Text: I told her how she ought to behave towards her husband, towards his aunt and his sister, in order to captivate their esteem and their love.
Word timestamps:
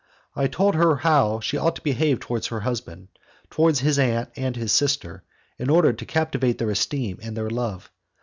I 0.35 0.47
told 0.47 0.73
her 0.73 0.95
how 0.95 1.41
she 1.41 1.57
ought 1.57 1.75
to 1.75 1.83
behave 1.83 2.19
towards 2.19 2.47
her 2.47 2.61
husband, 2.61 3.09
towards 3.51 3.81
his 3.81 3.99
aunt 3.99 4.31
and 4.35 4.55
his 4.55 4.71
sister, 4.71 5.21
in 5.59 5.69
order 5.69 5.93
to 5.93 6.05
captivate 6.07 6.57
their 6.57 6.71
esteem 6.71 7.19
and 7.21 7.37
their 7.37 7.51
love. 7.51 7.91